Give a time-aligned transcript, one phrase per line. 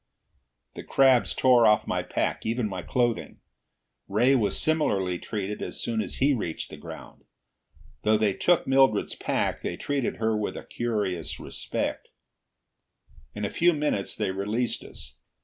[0.73, 3.39] The crabs tore off my pack, even my clothing.
[4.07, 7.23] Ray was similarly treated as soon as he reached the ground.
[8.01, 12.07] Though they took Mildred's pack, they treated her with a curious respect.
[13.35, 15.17] In a few minutes they released us.